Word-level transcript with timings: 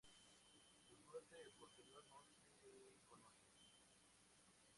Su 0.89 0.95
suerte 0.97 1.37
posterior 1.59 2.03
no 2.09 2.25
se 2.59 2.97
conoce. 3.07 3.53